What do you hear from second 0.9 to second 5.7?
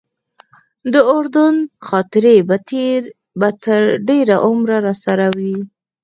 د اردن خاطرې به تر ډېره عمره راسره وي.